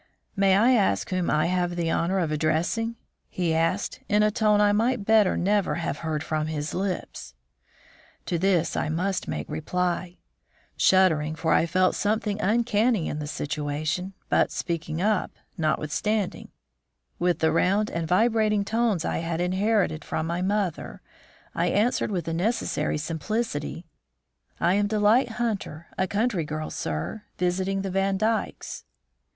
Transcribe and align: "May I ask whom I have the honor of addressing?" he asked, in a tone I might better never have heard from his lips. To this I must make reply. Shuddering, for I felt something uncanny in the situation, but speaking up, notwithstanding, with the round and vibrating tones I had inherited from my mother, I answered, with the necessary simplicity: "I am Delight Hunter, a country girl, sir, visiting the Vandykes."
"May 0.35 0.57
I 0.57 0.71
ask 0.71 1.11
whom 1.11 1.29
I 1.29 1.45
have 1.45 1.75
the 1.75 1.91
honor 1.91 2.17
of 2.17 2.31
addressing?" 2.31 2.95
he 3.29 3.53
asked, 3.53 3.99
in 4.09 4.23
a 4.23 4.31
tone 4.31 4.59
I 4.59 4.71
might 4.71 5.05
better 5.05 5.37
never 5.37 5.75
have 5.75 5.99
heard 5.99 6.23
from 6.23 6.47
his 6.47 6.73
lips. 6.73 7.35
To 8.25 8.39
this 8.39 8.75
I 8.75 8.89
must 8.89 9.27
make 9.27 9.47
reply. 9.47 10.17
Shuddering, 10.75 11.35
for 11.35 11.53
I 11.53 11.67
felt 11.67 11.93
something 11.93 12.41
uncanny 12.41 13.09
in 13.09 13.19
the 13.19 13.27
situation, 13.27 14.13
but 14.27 14.51
speaking 14.51 15.03
up, 15.03 15.33
notwithstanding, 15.55 16.49
with 17.19 17.37
the 17.37 17.51
round 17.51 17.91
and 17.91 18.07
vibrating 18.07 18.65
tones 18.65 19.05
I 19.05 19.19
had 19.19 19.39
inherited 19.39 20.03
from 20.03 20.25
my 20.25 20.41
mother, 20.41 21.03
I 21.53 21.67
answered, 21.67 22.09
with 22.09 22.25
the 22.25 22.33
necessary 22.33 22.97
simplicity: 22.97 23.85
"I 24.59 24.73
am 24.73 24.87
Delight 24.87 25.33
Hunter, 25.33 25.89
a 25.95 26.07
country 26.07 26.43
girl, 26.43 26.71
sir, 26.71 27.25
visiting 27.37 27.83
the 27.83 27.91
Vandykes." 27.91 28.83